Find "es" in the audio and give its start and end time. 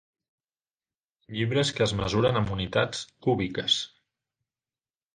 1.87-1.95